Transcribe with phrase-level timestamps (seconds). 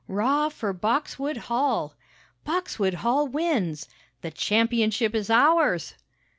[0.07, 1.93] "'Rah for Boxwood Hall!"
[2.43, 3.87] "Boxwood Hall wins!"
[4.23, 5.93] "The championship is ours!"